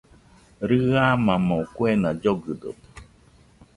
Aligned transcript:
Rɨamamo 0.69 1.57
kuena 1.75 2.09
llogɨdote 2.21 2.69